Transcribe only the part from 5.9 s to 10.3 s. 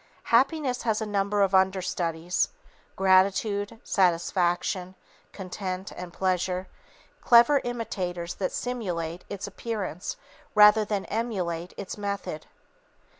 and pleasure, clever imitators that simulate its appearance